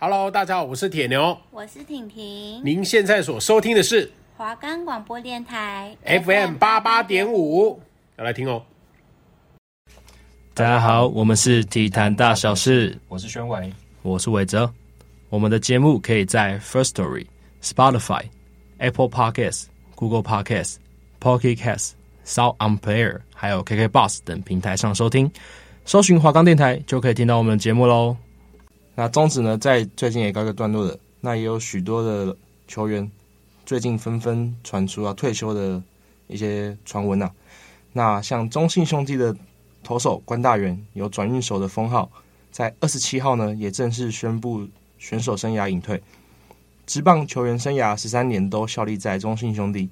[0.00, 2.64] Hello，大家好，我是铁牛，我是婷婷。
[2.64, 7.80] 您现在所收听的是华冈广播电台 FM 八八点五，
[8.16, 8.62] 要来听哦。
[10.54, 13.72] 大家好，我们是体坛大小事，我是宣伟，
[14.02, 14.72] 我是伟哲。
[15.30, 17.26] 我们的节目可以在 First Story、
[17.60, 18.22] Spotify、
[18.78, 19.64] Apple Podcasts、
[19.96, 20.76] Google Podcasts、
[21.20, 21.94] Pocket Casts、
[22.24, 25.28] Sound On Player，还有 KK Box 等平台上收听。
[25.84, 28.16] 搜寻华冈电台就可以听到我们的节目喽。
[28.98, 30.98] 那中职呢，在最近也告一个段落了。
[31.20, 33.08] 那也有许多的球员
[33.64, 35.80] 最近纷纷传出要退休的
[36.26, 37.30] 一些传闻呐。
[37.92, 39.32] 那像中信兄弟的
[39.84, 42.10] 投手关大元有转运手的封号，
[42.50, 44.66] 在二十七号呢也正式宣布
[44.98, 46.02] 选手生涯隐退。
[46.84, 49.88] 职棒球员生涯十三年都效力在中信兄弟，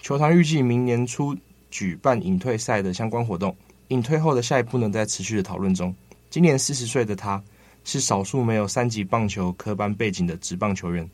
[0.00, 1.36] 球团预计明年初
[1.70, 3.54] 举办隐退赛的相关活动。
[3.88, 5.94] 隐退后的下一步呢，在持续的讨论中。
[6.30, 7.42] 今年四十岁的他，
[7.84, 11.08] 是少数没有三级棒球科班背景的职棒球员。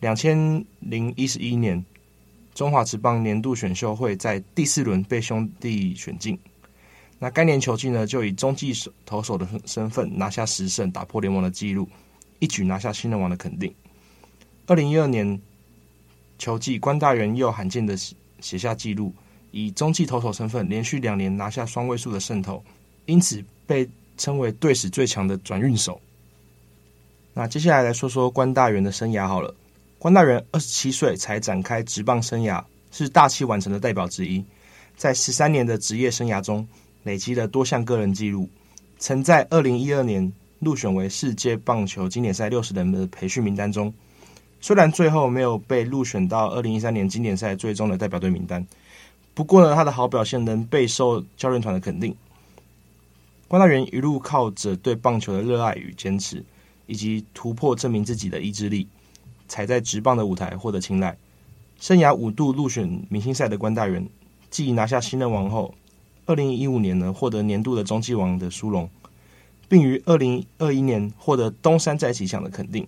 [0.00, 1.82] 两千零一十一年，
[2.54, 6.38] 中华职棒年度选秀会在第四轮被兄弟选进。
[7.18, 8.72] 那该年球季呢，就以中继
[9.06, 11.88] 投手的身份拿下十胜，打破联盟的纪录，
[12.38, 13.72] 一举拿下新人王的肯定。
[14.66, 15.40] 二零一二年
[16.38, 19.14] 球季，关大元又罕见的写下纪录。
[19.52, 22.60] 以中继投手身份连续两年拿下双位数的胜投，
[23.06, 26.00] 因此被称为队史最强的转运手。
[27.32, 29.54] 那接下来来说说关大元的生涯好了。
[29.98, 34.44] 关大元二十七岁才展开职棒生涯，是大器晚成的代表之一。
[34.96, 36.66] 在十三年的职业生涯中，
[37.02, 38.48] 累积了多项个人纪录，
[38.98, 43.92] 曾在二零一二年入选为世界棒球经典赛六十人的培训名单中。
[44.60, 48.64] 虽然最后没有被入选到二零一三年经典赛最终的代表队名单。
[49.34, 52.14] 不过呢，他的好表现能备受教练团的肯定。
[53.54, 56.44] 关大元一路靠着对棒球的热爱与坚持，
[56.86, 58.88] 以及突破证明自己的意志力，
[59.46, 61.16] 才在职棒的舞台获得青睐。
[61.78, 64.08] 生涯五度入选明星赛的关大元，
[64.50, 65.72] 继拿下新人王后，
[66.26, 68.90] 二零一五年呢获得年度的中继王的殊荣，
[69.68, 72.84] 并于二零二一年获得东山再起奖的肯定。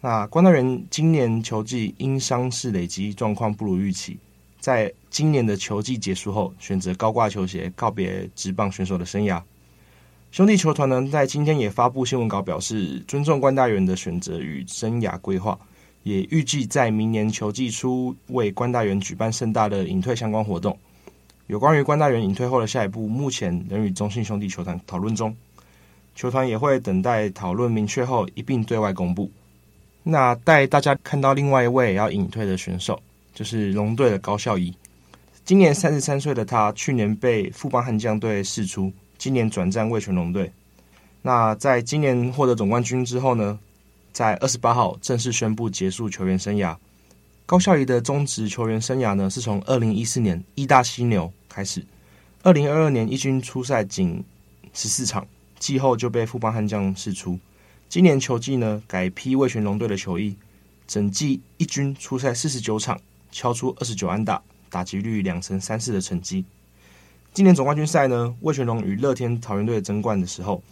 [0.00, 4.18] 那关大元今年球季因伤势累积状况不如预期。
[4.58, 9.42] 在今年的球季结束后，选择高挂球鞋告别职棒选手的生涯。
[10.36, 15.58] 兄弟球团呢，在今天也发布新闻稿，表示尊重关大元的选择与生涯规划，
[16.02, 20.78] 也预计在明年球季初为关大元举办盛大的隐退相关活动。
[21.46, 25.34] 有关于关大元隐退后的下一步，目前仍与中信兄弟球团讨论中，
[26.14, 29.30] 球团也会等待讨论明确后一并对外公布。
[30.02, 33.00] 那带大家看到另外一位要隐退的选手。
[33.32, 34.70] 就是龙队的高孝仪，
[35.46, 40.52] 今年三十三岁的他，去年被富邦悍将队释出，今年转战味全龙队。
[41.22, 43.58] 那在今年获得总冠军之后呢，
[44.12, 46.76] 在二十八号正式宣布结束球员生涯。
[47.44, 51.84] 高孝仪的中职球员生涯呢，是从二零一四年义大犀牛开始，
[52.42, 54.24] 二零二二年一军出赛仅
[54.72, 55.26] 十四场，
[55.58, 57.38] 季后就被富邦悍将释出。
[57.88, 60.36] 今年球季呢，改披味全龙队的球衣，
[60.86, 63.00] 整季一军出赛四十九场。
[63.32, 64.40] 敲出二十九安打，
[64.70, 66.42] 打击率两成三四的成绩。
[67.36, 70.62] 今年总冠军赛呢，魏全龙与乐天桃园队争冠的时候，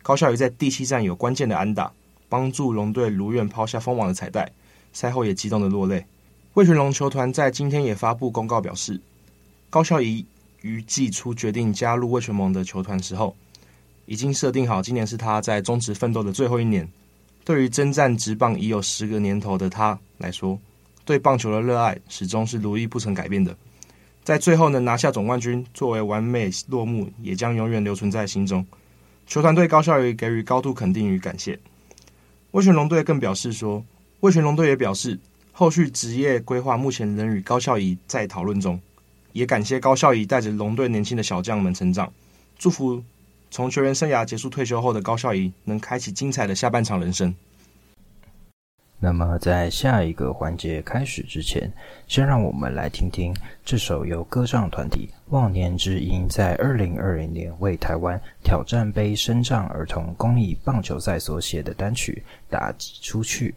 [0.00, 1.92] 高孝仪在第七战有关键的安打，
[2.28, 4.48] 帮助龙队如愿抛下封王的彩带。
[4.92, 6.06] 赛后也激动的落泪。
[6.52, 9.00] 魏全龙球团在今天也发布公告表示，
[9.68, 10.24] 高孝仪
[10.60, 13.34] 于季初决定加入魏全龙的球团时候，
[14.06, 16.88] 已经设定好今年是他在中职奋斗的最后一年。
[17.44, 20.56] 对于征战职棒已有十个年头的他来说，
[21.04, 23.56] 对棒球的热爱始终是如一不曾改变的，
[24.24, 28.64] 在最后能拿下总冠军作为完美落幕，也将永远留存在心中。
[29.26, 31.58] 球团队高孝仪给予高度肯定与感谢。
[32.52, 33.84] 味全龙队更表示说，
[34.20, 35.18] 味全龙队也表示，
[35.52, 38.80] 后续职业规划目前仍与高孝仪在讨论中，
[39.32, 42.10] 也感谢高孝仪带着龙队年轻的小将们成长，
[42.58, 43.02] 祝福
[43.50, 47.34] 从球员生涯结束退休后的高孝仪能开启精彩的下半场人生。
[49.00, 51.70] 那么，在下一个环节开始之前，
[52.08, 63.50] 先让我们来听听这首由歌唱团体忘年之音在二零二零年为台湾挑战杯声障儿童公益棒球赛所写的单曲《打出去》。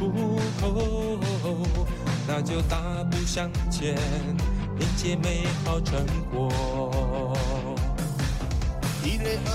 [0.00, 0.08] 出
[0.58, 1.86] 口，
[2.26, 3.98] 那就大步向前，
[4.78, 7.36] 迎接美好成果。
[9.04, 9.50] 一泪二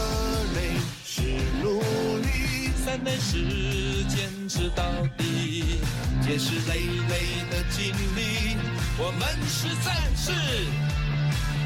[0.54, 1.24] 泪是
[1.64, 1.82] 努
[2.22, 4.84] 力，三泪是坚持到
[5.18, 5.80] 底，
[6.22, 6.76] 皆是累
[7.10, 8.56] 累的经历。
[9.00, 10.32] 我们是战士，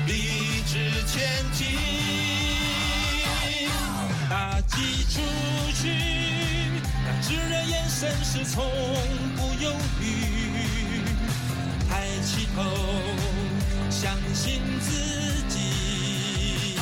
[0.08, 1.68] 立志前进。
[4.30, 5.20] 打击出
[5.74, 5.90] 去，
[7.22, 8.64] 炙热眼神是从
[9.36, 9.72] 不犹
[10.02, 11.02] 豫，
[11.90, 12.64] 抬起头，
[13.90, 14.92] 相信自
[15.50, 16.76] 己。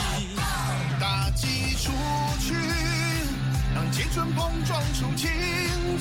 [1.00, 1.92] 打击出
[2.40, 2.54] 去，
[3.74, 5.30] 让青春碰撞出精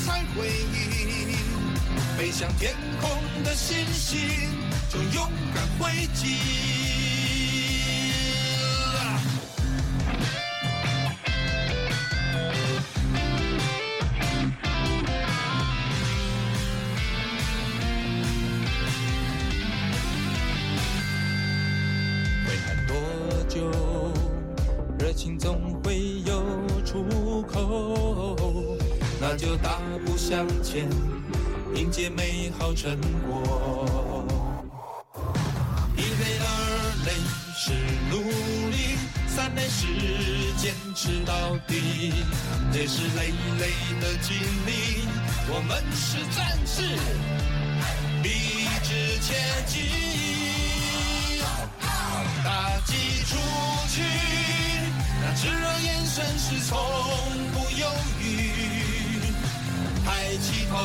[0.05, 1.37] 彩回忆，
[2.19, 3.11] 飞向天空
[3.43, 4.51] 的星星，
[4.91, 6.76] 就勇敢挥击。
[29.37, 30.89] 就大步向前，
[31.75, 32.99] 迎接美好成
[33.29, 34.25] 果。
[35.95, 36.47] 一泪二
[37.05, 37.13] 泪
[37.55, 37.73] 是
[38.11, 38.17] 努
[38.71, 38.97] 力，
[39.29, 39.87] 三泪是
[40.57, 42.15] 坚持到底，
[42.73, 43.69] 这是累累
[44.01, 44.35] 的经
[44.67, 45.07] 历。
[45.49, 46.83] 我们是战士，
[48.23, 48.31] 立
[48.83, 49.37] 志前
[49.67, 49.83] 进，
[52.87, 53.37] 打击出
[53.89, 54.01] 去，
[55.21, 56.79] 那炙热眼神是从
[57.53, 57.85] 不犹
[58.21, 58.53] 豫。
[60.05, 60.77] 抬起头，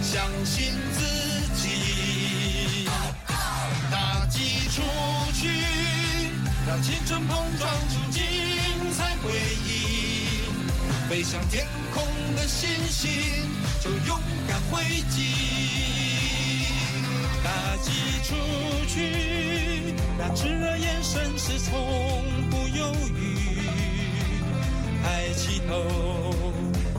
[0.00, 1.04] 相信自
[1.54, 2.88] 己，
[3.90, 4.80] 打击出
[5.34, 5.50] 去，
[6.66, 8.22] 让青春碰撞出精
[8.96, 9.34] 彩回
[9.66, 10.40] 忆，
[11.10, 12.02] 飞向天空
[12.36, 13.10] 的星星，
[13.84, 14.18] 就勇
[14.48, 15.34] 敢挥击。
[17.44, 17.90] 打击
[18.24, 18.34] 出
[18.86, 19.69] 去，
[20.22, 21.72] 那炙热眼神是从
[22.50, 23.62] 不犹豫，
[25.02, 26.34] 抬起头。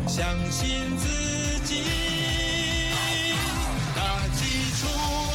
[0.08, 1.08] 相信自
[1.64, 1.84] 己，
[3.96, 4.02] 打
[4.36, 4.42] 击
[4.82, 4.88] 出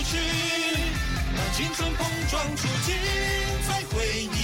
[0.03, 0.19] 去，
[1.37, 2.97] 让青春碰撞出精
[3.69, 4.37] 彩回忆，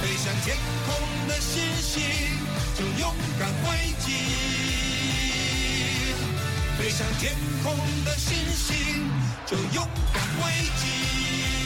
[0.00, 0.56] 飞向天
[0.86, 2.02] 空的星星，
[2.74, 4.06] 就勇敢挥击，
[6.78, 7.76] 飞向天空
[8.06, 9.10] 的星星，
[9.44, 10.50] 就勇敢挥
[10.80, 11.57] 击。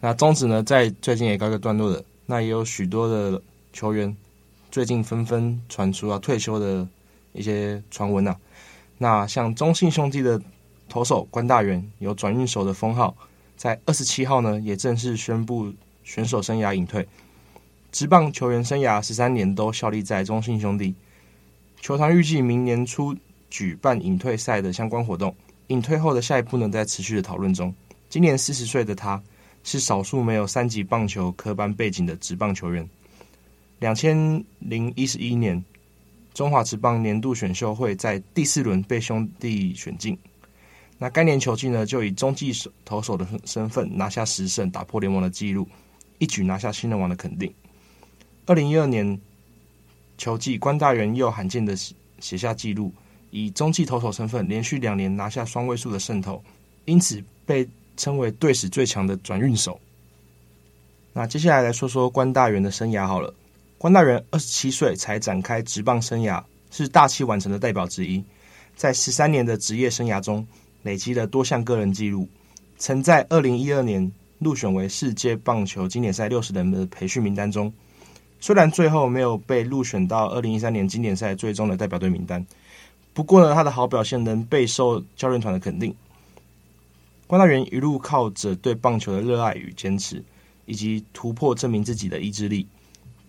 [0.00, 2.02] 那中职呢，在最近也告一个段落了。
[2.24, 3.40] 那也有许多的
[3.72, 4.16] 球员
[4.70, 6.86] 最近纷纷传出要退休的
[7.32, 8.34] 一些传闻呐。
[8.96, 10.40] 那像中信兄弟的
[10.88, 13.14] 投手关大元有转运手的封号，
[13.56, 17.06] 在二十七号呢也正式宣布选手生涯隐退。
[17.92, 20.94] 职棒球员生涯十三年都效力在中信兄弟，
[21.80, 23.14] 球团预计明年初
[23.50, 25.34] 举办隐退赛的相关活动。
[25.66, 27.74] 隐退后的下一步呢，在持续的讨论中。
[28.08, 29.20] 今年四十岁的他。
[29.62, 32.88] 是少数没有三级棒球科班背景的职棒球员。
[33.78, 35.62] 两千零一十一年，
[36.34, 40.18] 中华职棒年度选秀会在第四轮被兄弟选进。
[40.98, 42.52] 那该年球季呢，就以中继
[42.84, 45.66] 投手的身份拿下十胜，打破联盟的纪录，
[46.18, 47.52] 一举拿下新人王的肯定。
[48.46, 49.18] 二零一二年
[50.18, 51.74] 球季，关大元又罕见的
[52.18, 52.92] 写下纪录，
[53.30, 56.42] 以中继投手身份连续两年拿下双位数的胜投，
[56.86, 57.68] 因此被。
[58.00, 59.78] 称为队史最强的转运手。
[61.12, 63.34] 那接下来来说说关大元的生涯好了。
[63.76, 68.24] 关大元二十七岁才展开职棒生涯，是大器晚成的代表之一。
[68.74, 70.46] 在十三年的职业生涯中，
[70.82, 72.26] 累积了多项个人纪录。
[72.78, 77.70] 曾在二零一二年入选为世界棒球经典赛六十人的培训名单中，
[78.40, 82.46] 虽然最后没有被入选到二零一三年经典赛最终的代表队名单，
[83.12, 85.94] 不过呢，他的好表现能备受教练团的肯定。
[87.30, 90.20] 关大元一路靠着对棒球的热爱与坚持，
[90.66, 92.66] 以及突破证明自己的意志力，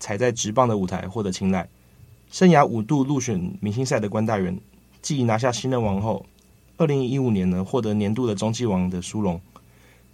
[0.00, 1.68] 才在职棒的舞台获得青睐。
[2.28, 4.58] 生涯五度入选明星赛的关大元，
[5.00, 6.26] 继拿下新人王后，
[6.78, 9.40] 二零一五年呢获得年度的中继王的殊荣，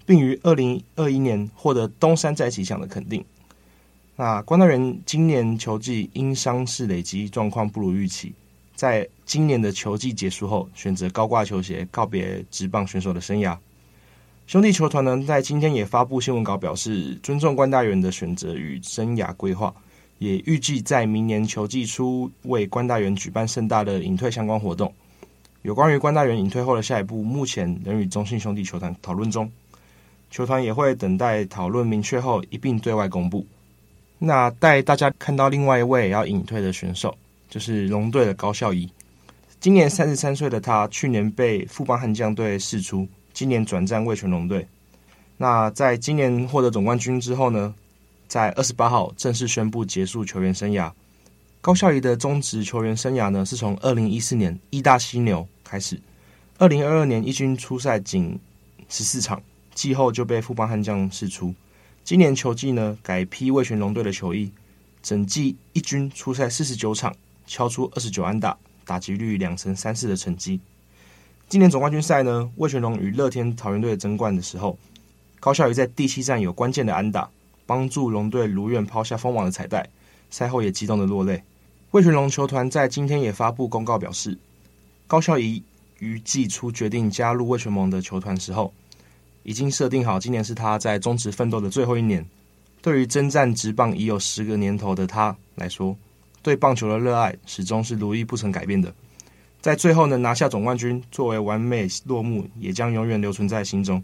[0.04, 3.24] 并于二零二一年获得东山再起奖的肯定。
[4.16, 8.34] 那关大元今年球季因伤势累积状况不如预期，
[8.74, 13.56] 在今年的球季结束后，选择高挂球鞋告别职棒选手的生涯。
[14.48, 19.70] 兄弟球团呢，在今天也发布新闻稿，表示尊重关大元的选择与生涯规划，
[20.20, 24.90] 也预计在明年球季初为关大元举办盛大的引退相关活动。
[25.60, 29.52] 有关于关大元引退后的下一步，目前仍与中信兄弟球团讨论中，
[30.30, 33.46] 球团也会等待讨论明确后一并对外公布。
[34.18, 37.14] 那带大家看到另外一位要引退的选手，
[37.50, 38.90] 就是龙队的高孝仪。
[39.60, 43.06] 今年三十三岁的他，去年被富邦悍将队释出，
[43.38, 44.66] 今年转战味全龙队。
[45.36, 47.72] 那在今年获得总冠军之后呢，
[48.26, 50.90] 在二十八号正式宣布结束球员生涯。
[51.60, 56.00] 高孝仪的中职球员生涯呢，是从二零一四年义大犀牛开始，
[56.58, 58.36] 二零二二年一军出赛仅
[58.88, 59.40] 十四场，
[59.72, 61.54] 季后就被富邦悍将释出。
[62.02, 64.50] 今年球季呢，改披味全龙队的球衣，
[65.00, 67.14] 整季一军出赛四十九场，
[67.46, 70.60] 敲出二十九安打，打击率两成三四的成绩。
[71.48, 74.78] 今年总冠军赛呢，魏全龙与乐天桃园队争冠的时候，
[75.40, 77.26] 高孝仪在第七战有关键的安打，
[77.64, 79.88] 帮助龙队如愿抛下封王的彩带。
[80.28, 81.42] 赛后也激动的落泪。
[81.92, 84.36] 魏全龙球团在今天也发布公告表示，
[85.06, 85.62] 高孝仪
[86.00, 88.70] 于季初决定加入魏全龙的球团时候。
[89.42, 92.22] 已经设定好，今年是他在中职奋斗的最后一年。
[92.82, 95.96] 对于征战职棒已有十个年头的他来说，
[96.42, 98.94] 对棒球的热爱始终是如一不曾改变的。
[99.60, 104.02] 在最后能拿下总冠军，作为完美落幕，也将永远留存在心中。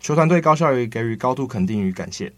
[0.00, 2.32] 球团对高孝仪给予高度肯定与感谢。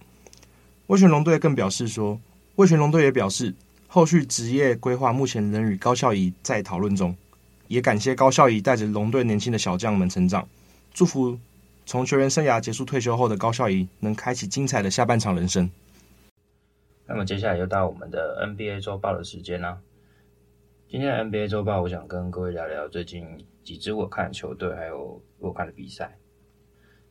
[0.87, 2.19] 味全龙队更表示说，
[2.55, 3.55] 味全龙队也表示，
[3.87, 7.15] 后续职业规划目前仍与高孝仪在讨论中，
[7.69, 10.49] 也感谢高孝仪带着龙队年轻的小将们成长，
[10.95, 11.39] 祝福。
[11.85, 15.71] 从球员生涯结束退休后的高孝仪，能开启精彩的下半场人生。
[17.07, 19.79] 那么接下来又到我们的 NBA 周报的时间啦。
[20.89, 23.27] 今天的 NBA 周报，我想跟各位聊聊最近
[23.65, 26.17] 几支我看球队，还有我看的比赛。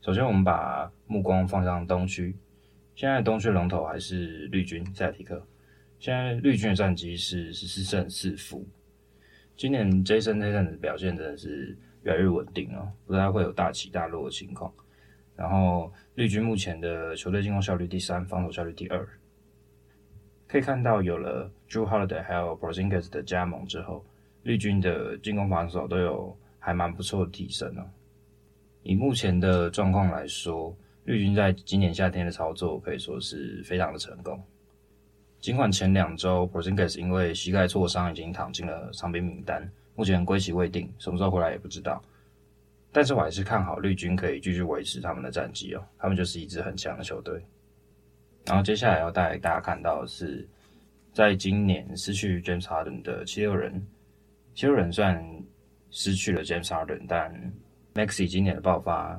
[0.00, 2.34] 首先，我们把目光放向东区。
[2.94, 5.46] 现在东区龙头还是绿军塞尔提克。
[5.98, 8.66] 现在绿军的战绩是十四胜四负。
[9.58, 11.76] 今年 Jason Tatum 的表现真的是。
[12.02, 14.72] 越来越稳定了，不太会有大起大落的情况。
[15.34, 19.04] 然后绿军目前的球队进攻效率第三，防守效率第二。
[20.46, 24.04] 可以看到，有了 Jrue Holiday 还有 Porzingis 的加盟之后，
[24.42, 27.84] 绿军的进攻防守都有还蛮不错的提升哦。
[28.82, 34.40] 以目前的状况来说，绿军在今年夏天的操作可以说是非常的成功。
[35.40, 39.68] 尽管前两周 Porzingis 因为膝盖挫伤已经躺进了伤兵名单。
[39.94, 42.02] 目前归期未定，什么时候回来也不知道。
[42.92, 47.42] 但是我还是看好绿军可以继续维持他们的战绩哦，他们就是一支很强的球队。
[48.44, 50.46] 然后接下来要带大家看到的是，
[51.16, 53.82] 在今年失去 James Harden 的七六人，
[54.54, 55.42] 七六人虽然
[55.90, 57.32] 失去了 James Harden，但
[57.94, 59.18] Maxi 今年的爆发，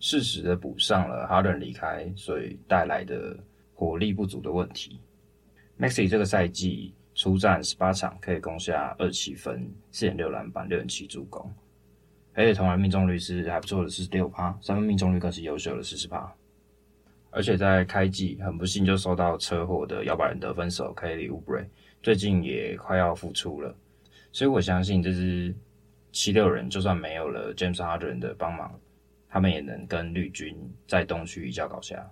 [0.00, 3.34] 适时的补上了 Harden 离开所以带来的
[3.72, 5.00] 火力不足的问题。
[5.80, 6.94] Maxi 这个赛季。
[7.14, 11.52] 出战十八场，可以攻下二七分、四点六篮板、六点七助攻，
[12.32, 16.32] 而且投篮命中率是还不错的四十六趴，三分命中率更是优秀的四十趴。
[17.38, 21.64] 而且在开季很不幸就受到车祸的摇摆人得分手 Kelly Oubre
[22.02, 23.72] 最近也快要复出了，
[24.32, 25.54] 所以我相信这支
[26.10, 28.76] 七六人就算没有了 James Harden 的帮忙，
[29.28, 30.52] 他们也能跟绿军
[30.88, 32.04] 在东区一较高下。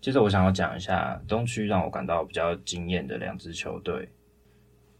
[0.00, 4.08] 接着我想要讲一下东区让我感到比较惊艳的两支球队。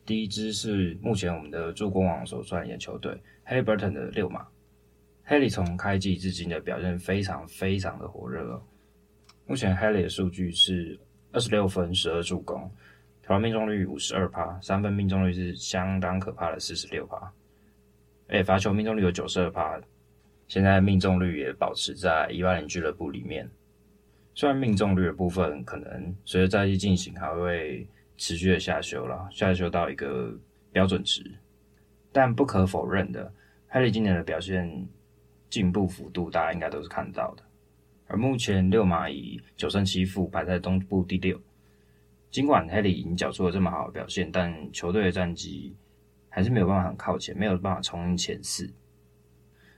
[0.05, 4.49] 第一支是目前我们的助攻王所率领的球队，Haliburton 的六马。
[5.29, 8.63] Haley 从开季至今的表现非常非常的火热哦。
[9.51, 10.97] 目前 h a l l y 的数据是
[11.33, 12.71] 二十六分、十二助攻，
[13.21, 17.17] 投篮命中率五十二趴，三分命中率是相当可怕的四十六趴，
[18.29, 19.77] 而且罚球命中率有九十二趴。
[20.47, 23.51] 现在命中率也保持在一八零俱乐部里面。
[24.37, 27.85] 虽然命中率的部分可能随着赛季进行还会。
[28.23, 30.31] 持续的下修了，下修到一个
[30.73, 31.25] 标准值，
[32.13, 33.33] 但不可否认的，
[33.67, 34.87] 哈利今年的表现
[35.49, 37.43] 进步幅度，大家应该都是看到的。
[38.11, 41.41] 而目前六马以九胜七负排在东部第六，
[42.33, 45.73] 尽管哈利已经缴出了这么好的表现，但球队的战绩
[46.29, 48.69] 还是没有办法很靠前，没有办法冲进前四。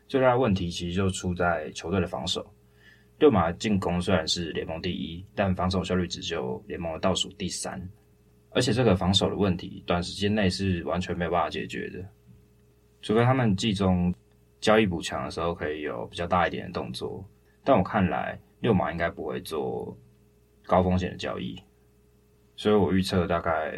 [0.09, 2.51] 最大的问题其实就出在球队的防守。
[3.19, 7.81] 六马进攻虽然是联盟第一，但防守效率只有联盟的倒数第三。
[8.49, 12.03] 而且这个防守的问题，短时间内是完全没有办法解决的，
[13.03, 14.13] 除非他们季中
[14.59, 17.23] 交易补强的时候可以有比较大一点的动作。
[17.65, 19.97] 但我看来，六马应该不会做
[20.65, 21.61] 高风险的交易，
[22.57, 23.75] 所以我预测大概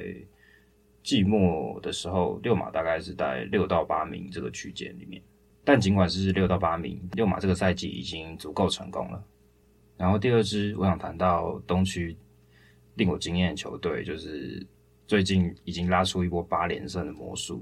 [1.02, 5.22] 季末的时候，六马大概是在六到八名这个区间里面。
[5.64, 9.24] 但尽管是六到八名，六马这个赛季已经足够成功了。
[9.96, 12.16] 然后第二支，我想谈到东区。
[12.96, 14.64] 令我惊艳的球队，就是
[15.08, 17.60] 最近已经拉出一波八连胜的魔术。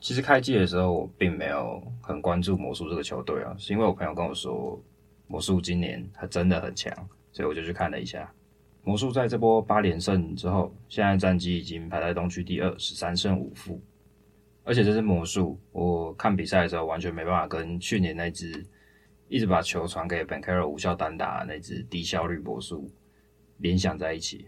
[0.00, 4.82] 其实开季的时候，我并没有很关注魔术这个球队啊，是因为我朋友跟我说，
[5.26, 6.92] 魔术今年还真的很强，
[7.32, 8.32] 所以我就去看了一下。
[8.82, 13.80] 魔术在这波八连胜之后，现在战绩已经排在东区第二，十三胜五负。
[14.62, 18.64] 而且这是魔术，我看比赛的时候完全没办法跟去年那只
[19.28, 22.90] 一直把球传给 Banchero 无效单打那只低效率魔术
[23.58, 24.46] 联想在一起。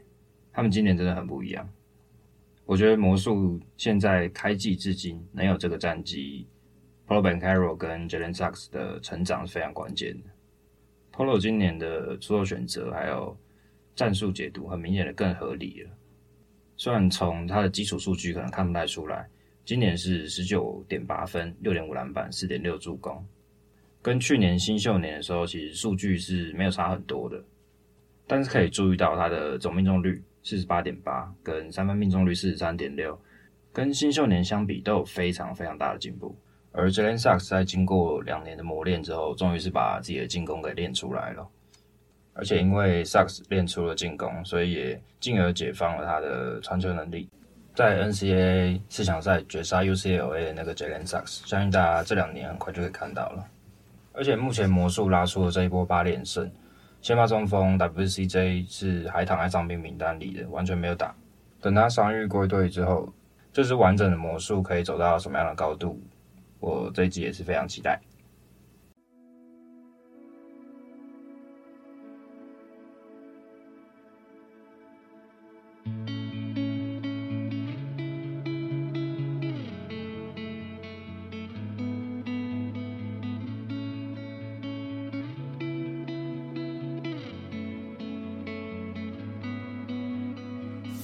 [0.52, 1.68] 他们今年真的很不一样。
[2.64, 6.46] 我觉得魔术现在开季至今能有这个战绩
[7.06, 10.30] ，Pro Banchero 跟 Jalen Suggs 的成长是非常关键的。
[11.16, 13.34] Polo 今年的出手选择还有
[13.94, 15.90] 战术解读很明显的更合理了，
[16.76, 19.26] 虽然从他的基础数据可能看不太出来，
[19.64, 23.26] 今年是十九点八分、六点五篮板、四点六助攻，
[24.02, 27.42] 跟去年新秀年的时候其实数据是没有差很多的，
[28.26, 33.18] 但是可以注意到他的总命中率四十八点八，跟三分命中率四十三点六，
[33.72, 36.36] 跟新秀年相比都有非常非常大的进步。
[36.78, 41.48] 而 Jalen Suggs 在经过两年的磨练之后，终于是把自己的进攻给练出来了。
[42.34, 47.30] 而且因为 Suggs 练出了进攻，所以也进而解放了他的传球能力。
[47.74, 53.42] 在 NCAA 四强赛绝杀 UCLA 的那个 Jalen Suggs，相信大家这两年很快就可以看到了。
[54.12, 56.50] 而且目前魔术拉出了这一波八连胜，
[57.00, 61.14] 先发中锋 WCJ 是还躺在伤病名单里的，完全没有打。
[61.62, 63.10] 等他伤愈归队之后，
[63.50, 65.98] 这支完整的魔术可以走到什么样的高度？
[66.66, 68.00] 我这一集也是非常期待。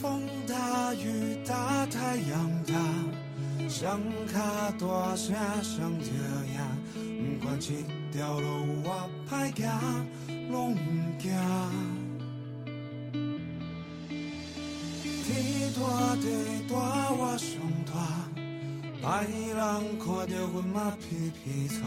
[0.01, 3.12] 风大雨大，太阳大。
[3.73, 4.39] 双脚
[4.79, 6.07] 大声相招
[6.45, 7.73] 应，不管这
[8.13, 8.47] 条路
[8.85, 9.65] 偌歹走，
[10.51, 10.81] 拢不
[11.19, 11.33] 惊。
[15.25, 15.81] 天大
[16.17, 16.27] 地
[16.69, 16.75] 大，
[17.13, 17.49] 我上
[17.87, 17.95] 大，
[19.01, 19.59] 排人
[19.99, 21.81] 看着阮嘛皮皮擦，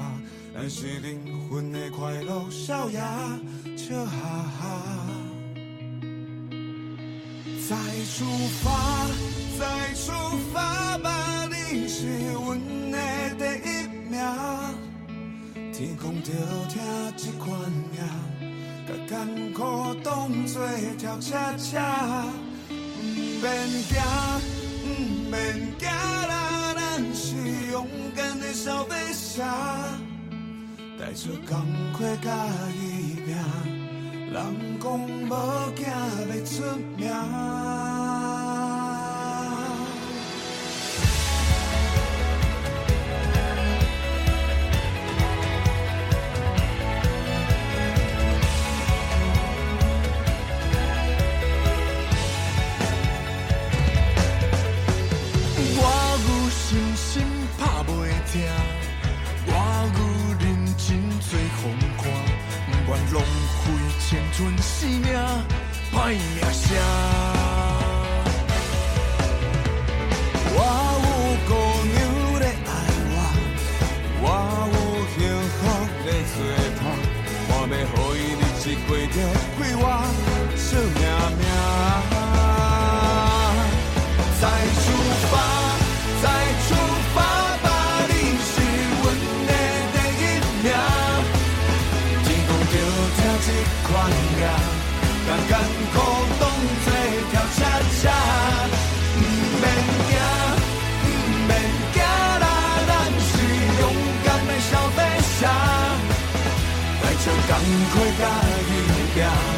[0.58, 2.98] 爱是灵魂的快乐少爷，
[3.78, 4.12] 笑哈
[4.60, 4.82] 哈。
[7.70, 7.76] 再
[8.16, 8.26] 出
[8.64, 8.66] 发，
[9.60, 10.12] 再出
[10.52, 11.15] 发吧。
[11.78, 12.58] 你是阮
[12.90, 12.98] 的
[13.38, 13.70] 第一
[14.10, 14.16] 名。
[15.74, 16.32] 天公着
[16.70, 16.74] 疼
[17.18, 17.52] 这款
[17.92, 18.00] 命，
[18.88, 20.66] 把艰苦当作
[20.98, 22.26] 跳恰恰。
[22.70, 22.74] 不
[23.46, 24.02] 免惊，
[24.82, 24.86] 不
[25.30, 25.36] 免
[25.78, 27.36] 惊啦，咱是
[27.70, 27.86] 勇
[28.16, 29.44] 敢的小飞侠。
[30.98, 32.32] 带着钢盔甲
[32.74, 33.36] 伊拼，
[34.32, 35.30] 人讲无
[35.76, 35.84] 惊
[36.30, 36.54] 要出
[36.96, 37.12] 名。
[63.16, 65.08] 浪费青春性命，
[65.94, 66.20] 歹名
[66.52, 66.64] 声。
[70.52, 70.60] 我
[71.00, 71.08] 有
[71.48, 71.50] 姑
[71.94, 71.96] 娘
[72.42, 72.70] 在爱
[73.12, 73.16] 我，
[74.22, 74.24] 我
[75.16, 75.18] 有幸
[75.56, 75.58] 福
[76.04, 76.36] 在做
[76.76, 76.84] 伴，
[77.48, 77.74] 我要
[78.16, 79.18] 予伊日子过着
[79.58, 79.84] 快活。
[107.66, 108.26] 甘快甲
[108.70, 109.55] 伊拼。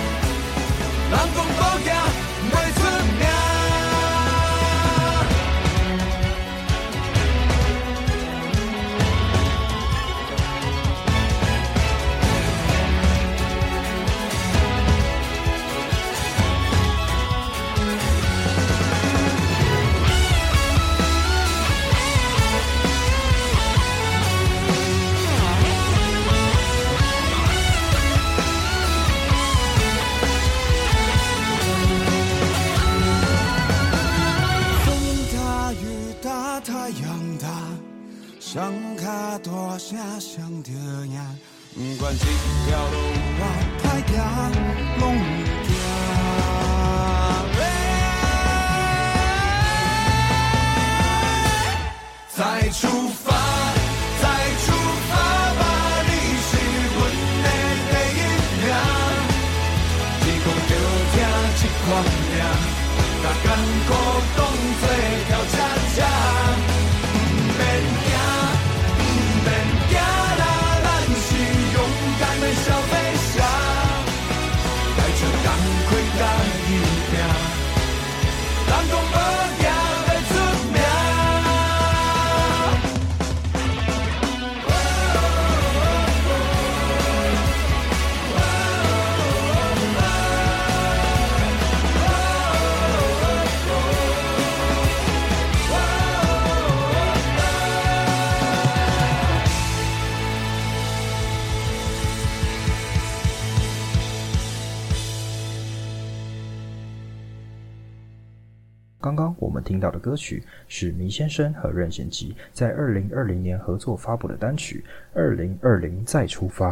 [109.68, 114.82] 听到的歌曲是麋先生和任贤齐在二零二零年合作发布的单曲
[115.14, 116.72] 《二零二零再出发》。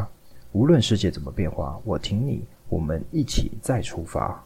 [0.54, 4.42] 无论世界怎么变化，我挺你，我们一起再出发。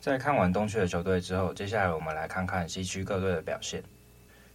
[0.00, 3.82] 在看完东区的球队之后，接下来我们来看看西区各队的表现。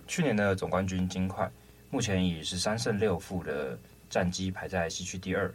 [0.07, 1.51] 去年的总冠军金块，
[1.89, 3.77] 目前以十三胜六负的
[4.09, 5.53] 战绩排在西区第二。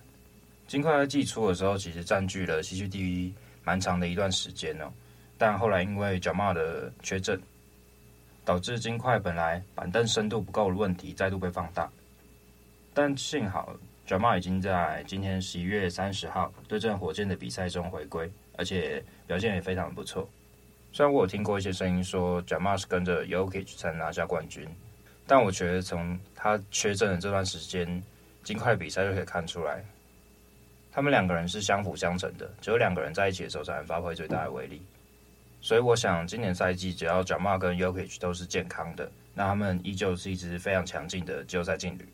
[0.66, 3.33] 金块在季初的时候，其实占据了西区第一
[3.64, 4.92] 蛮长的一段时间哦。
[5.38, 7.40] 但后来因为 Jamal 的缺阵，
[8.44, 11.88] 导致金块本来板凳深度不够的问题再度被放大。
[12.92, 13.74] 但幸好
[14.07, 20.29] Jamal 已经在今天十一月三十号对阵火箭的比赛中回归，而且表现也非常不错。
[20.92, 24.66] 虽然我有听过一些声音说 Jamal 是跟着 Yokich 才拿下冠军，
[25.27, 28.03] 但我觉得从他缺阵的这段时间，
[28.42, 29.85] 金块比赛就可以看出来，
[30.90, 34.83] 他们两个人是相辅相成的，只有两个人在一起的时候才能发挥最大的威力。
[35.61, 42.09] 所以我想，今年赛季只要 Jamal 跟 Yokich 都是健康的，那他们依旧是一支非常强劲的季后赛劲旅。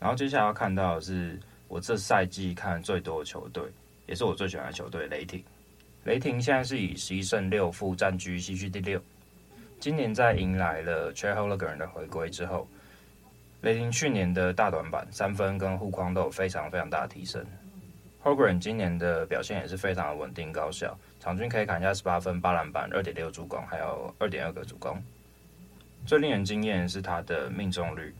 [0.00, 3.62] 然后接下来要看到的是我这赛季看最多的球队，
[4.06, 5.42] 也是我最喜欢的球队——雷霆。
[6.04, 9.00] 雷霆现在是以十一胜六负占据西区第六。
[9.80, 12.66] 今年在迎来了 Chet Holmgren 的回归之后，
[13.60, 17.44] 雷霆去年的大短板三分跟护框都有非常非常大的提升。
[18.22, 20.98] holgren 今年的表现也是非常的稳定高效。
[21.20, 24.96] 场均可以砍下十八分、八篮板、二点六助攻，还有二点二个助攻。
[26.06, 28.14] 最令人惊艳是他的命中率，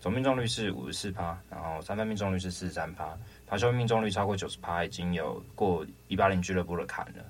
[0.00, 7.24] 总命中率是五十四趴，然后三分命中率是四十三趴，罚球命中率超过九十趴，已经有过一八零俱乐部的坎了。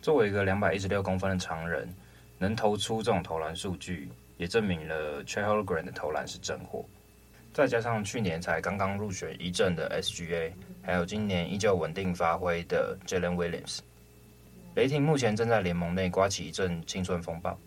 [0.00, 1.92] 作为一个两百一十六公分的常人，
[2.38, 6.84] 能投出这种投篮数据，也证明了 Chet Holmgren 的投篮是真货。
[7.52, 13.80] 再加上去年才刚刚入选一阵的 SGA，还有今年依旧稳定发挥的 Jalen Williams。
[14.74, 17.58] 雷霆目前正在联盟内刮起一阵青春风暴，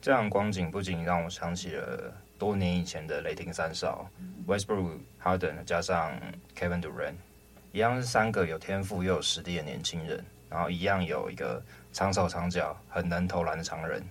[0.00, 4.10] 这样光景不仅让我想起了多年以前的雷霆三少
[4.46, 6.18] Westbrook、Harden 加上
[6.58, 7.12] Kevin Durant，
[7.72, 14.02] 一样是三个有天赋又有实力的年轻人，然后一样有一个长手长脚、很能投篮的长人，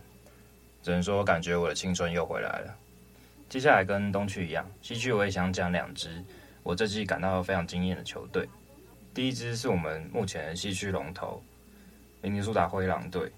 [0.84, 2.76] 只能说感觉我的青春又回来了。
[3.50, 6.24] 接下来跟东区一样，西区我也想讲两支
[6.62, 8.48] 我这季感到非常惊艳的球队，
[9.16, 11.42] 第一支是我们目前的西区龙头。
[12.22, 13.32] 明尼苏达灰狼队，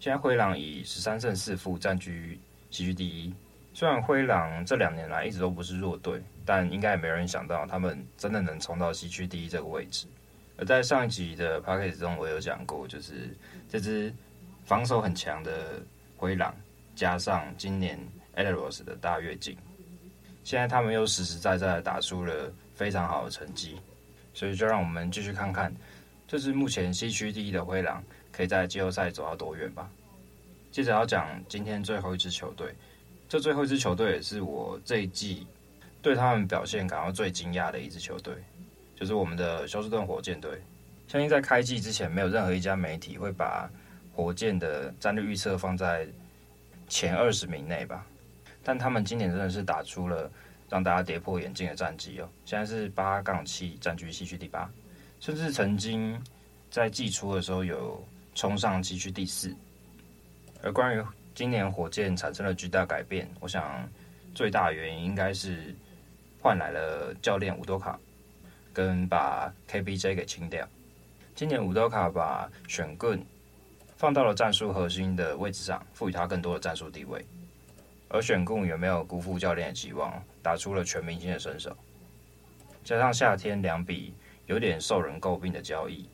[0.00, 2.40] 现在灰狼以十三胜四负占据
[2.70, 3.34] 西区第一。
[3.74, 10.06] 虽然灰狼这两年来一直都不是弱队，但应该也没人想到他们真的能冲到西区第一这个位置。
[10.56, 13.36] 而在上一集的 podcast 中，我有讲过，就是
[13.68, 14.12] 这支
[14.64, 15.82] 防守很强的
[16.16, 16.54] 灰狼，
[16.94, 17.98] 加上今年
[18.36, 19.56] Edwards 的大跃进，
[20.44, 23.78] 现在他们又实实在在打出了非常好的成绩。
[24.34, 25.74] 所以就让我们继续看看，
[26.32, 28.02] 这是目前西区第一的灰狼。
[28.30, 29.86] 可以在季后赛走到多远吧？
[30.70, 32.74] 接着要讲今天最后一支球队，
[33.28, 35.46] 这最后一支球队也是我这一季
[36.00, 38.32] 对他们表现感到最惊讶的一支球队，
[38.96, 40.62] 就是我们的休斯顿火箭队。
[41.06, 43.70] 相信在开季之前，没有任何一家媒体会把
[44.14, 46.08] 火箭的战略预测放在
[46.88, 48.06] 前二十名内吧？
[48.64, 50.32] 但他们今年真的是打出了
[50.70, 52.28] 让大家跌破眼镜的战绩哦！
[52.46, 54.70] 现在是八杠七，占据西区第八，
[55.22, 56.20] 甚至曾经
[56.70, 58.04] 在季初的时候有。
[58.34, 59.54] 冲上西区第四，
[60.62, 61.04] 而关于
[61.34, 63.86] 今年火箭产生了巨大改变，我想
[64.34, 65.76] 最大原因应该是
[66.40, 68.00] 换来了教练伍多卡，
[68.72, 70.66] 跟把 KBJ 给清掉。
[71.34, 73.22] 今年伍多卡把选棍
[73.98, 77.22] 放到了战术核心的位置上，赋予他更多的战术地位。
[78.08, 80.10] 而选棍有没有辜负教练的期望，
[80.42, 81.76] 打出了全明星的身手。
[82.82, 84.14] 加上夏天两笔
[84.52, 86.06] 有点受人诟病的交易，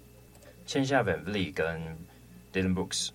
[0.65, 1.83] 签下 VanVleet 跟
[2.53, 3.09] Dylan Brooks，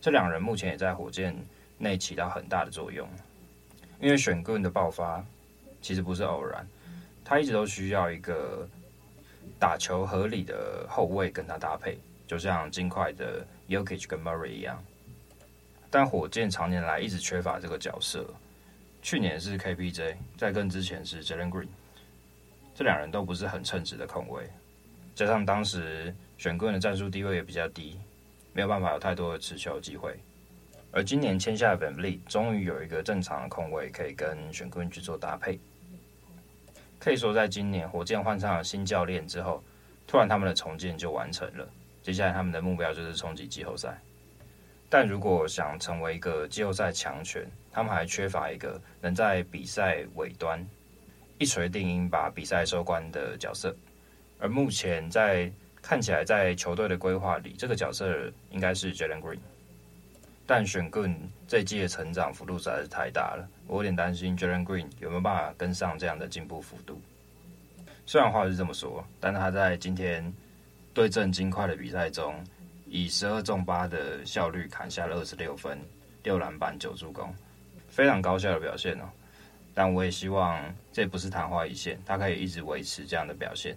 [0.00, 1.32] 这两人目前也在火箭
[1.78, 3.08] 内起到很大的作用。
[4.00, 5.24] 因为选棍的爆发
[5.80, 6.66] 其实不是偶然，
[7.24, 8.68] 他一直都需要一个
[9.60, 14.82] 打球合理的后卫跟他搭配，就像金块的 y o k i c h 跟 Murray 一样。
[15.88, 18.26] 但火箭常年来一直缺乏这个角色。
[19.02, 21.68] 去年是 KPJ，在更之前是 Jalen Green，
[22.74, 24.42] 这两人都不是很称职的控卫，
[25.14, 26.14] 加上当时。
[26.36, 27.96] 选个人的战术地位也比较低，
[28.52, 30.18] 没有办法有太多的持球机会。
[30.90, 35.58] 而今年签下的 VanVleet 终于有一个正常的控卫可以跟 Sengun 去做搭配。
[36.98, 39.62] 可以说，在今年火箭换上了新教练之后，
[40.08, 41.66] 突然他们的重建就完成了。
[42.02, 43.96] 接下来他们的目标就是冲击季后赛。
[44.90, 50.60] 但如果想成为一个季后赛强权，他们还缺乏一个能在比赛尾端
[51.38, 53.74] 一锤定音把比赛收官的角色。
[54.38, 59.38] 而目前在看起来，在球队的规划里，这个角色应该是 Jalen Green。
[60.46, 61.16] 但 Sengun
[61.48, 67.00] 这一季的成长幅度实在是太大了，我有点担心 Jalen Green 有没有办法跟上这样的进步幅度。
[68.04, 70.30] 虽然话是这么说，但他在今天
[70.92, 72.34] 对阵金块的比赛中，
[72.86, 75.78] 以十二中八的效率砍下了二十六分、
[76.22, 77.34] 六篮板、九助攻，
[77.88, 79.08] 非常高效的表现哦。
[79.74, 83.76] 但我也希望这不是昙花一现，他可以一直维持这样的表现。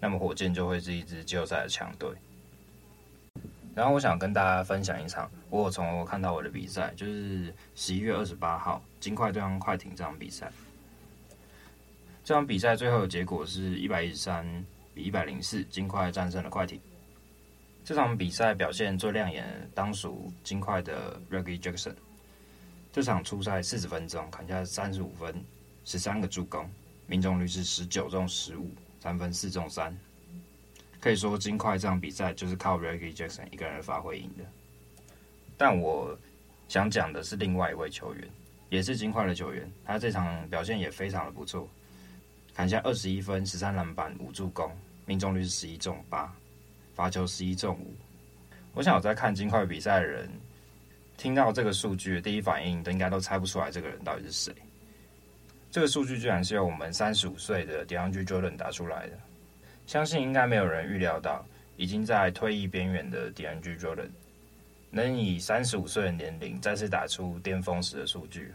[0.00, 2.10] 那么火箭就会是一支季后赛的强队。
[3.74, 10.52] 然后我想跟大家分享一场我从我看到我的比赛，就是十一月二十八号金块对上快艇这场比赛。
[12.22, 14.46] 这场比赛最后的结果是一百一十三
[14.94, 16.80] 比一百零四，金块战胜了快艇。
[17.84, 21.94] 这场比赛表现最亮眼当属金块的 Reggie Jackson。
[22.92, 25.34] 这场初赛四十分钟，砍下三十五分，
[25.84, 26.70] 十三个助攻，
[27.06, 28.70] 命中率是十九中十五。
[29.00, 29.92] 三分四中三，
[31.00, 34.44] 可以说金块这场比赛就是靠 Reggie Jackson 一个人发挥赢的。
[35.56, 36.16] 但我
[36.68, 38.30] 想讲的是另外一位球员，
[38.70, 41.68] 也是金块的球员，他这场表现也非常的不错，
[42.54, 44.70] 砍下二十一分、十三篮板、五助攻，
[45.04, 46.32] 命中率是十一中八，
[46.94, 47.92] 罚球十一中五。
[48.72, 50.30] 我想我在看金块比赛的人，
[51.22, 54.52] 听到这个数据第一反应，都应该都猜不出来这个人到底是谁。
[55.70, 59.16] 这个数据居然是由我们三十五岁的 DeAndre Jordan 打出来的，
[59.86, 64.08] 相信应该没有人预料到，已经在退役边缘的 DeAndre Jordan
[64.90, 68.52] 能以三十五岁的年龄再次打出巅峰时的数据。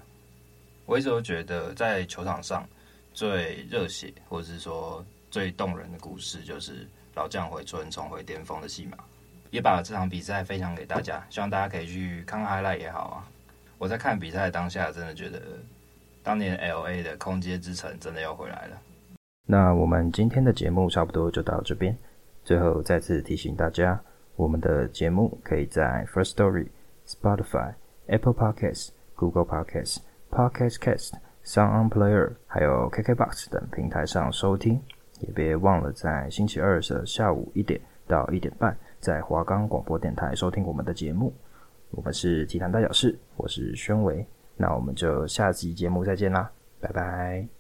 [0.86, 2.68] 我一直都觉得，在球场上
[3.14, 8.98] 最热血或者是说最动人的故事，就是老将回春、重回巅峰的戏码。
[9.52, 13.28] 也把这场比赛分享给大家，希望大家可以去看看 highlight 也好啊。
[13.78, 15.42] 我在看比赛当下，真的觉得。
[16.24, 18.78] 当年 LA 的空接之城真的又回来了。
[19.46, 21.98] 那我们今天的节目差不多就到这边。
[22.44, 23.98] 最后再次提醒大家，
[24.36, 26.68] 我们的节目可以在 First Story、
[27.08, 27.74] Spotify、
[28.08, 31.14] Apple Podcasts、Google Podcasts、Podcast Cast、
[31.46, 34.82] Sound On Player 还有 KKBox 等平台上收听。
[35.22, 41.34] 也别忘了在星期二的下午一点到一点半，在华冈广播电台收听我们的节目。
[41.92, 44.26] 我们是体坛大小事，我是宣伟。
[44.56, 47.57] 那我们就下集节目再见啦，拜拜。